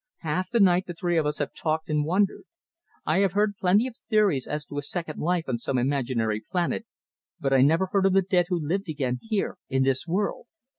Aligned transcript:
Half 0.21 0.49
the 0.49 0.59
night 0.59 0.87
the 0.87 0.95
three 0.95 1.15
of 1.17 1.27
us 1.27 1.37
have 1.37 1.53
talked 1.53 1.87
and 1.87 2.03
wondered. 2.03 2.45
I 3.05 3.19
have 3.19 3.33
heard 3.33 3.55
plenty 3.59 3.85
of 3.85 3.95
theories 3.95 4.47
as 4.47 4.65
to 4.65 4.79
a 4.79 4.81
second 4.81 5.19
life 5.19 5.43
on 5.47 5.59
some 5.59 5.77
imaginary 5.77 6.41
planet, 6.51 6.87
but 7.39 7.53
I 7.53 7.61
never 7.61 7.85
heard 7.85 8.07
of 8.07 8.13
the 8.13 8.23
dead 8.23 8.47
who 8.49 8.59
lived 8.59 8.89
again 8.89 9.19
here, 9.21 9.59
in 9.69 9.83
this 9.83 10.07
world!" 10.07 10.47